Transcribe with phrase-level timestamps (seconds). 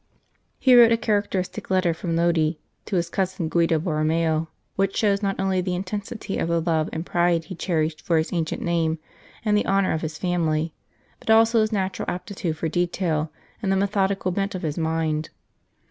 [0.57, 2.53] He wrote a characteristic letter from Lodi
[2.85, 7.05] to his cousin Guido Borromeo, which shows not only the intensity of the love and
[7.05, 8.97] pride he cherished for his ancient name
[9.45, 10.73] and the honour of his family,
[11.19, 15.29] but also his natural aptitude for detail, and the methodical bent of his mind.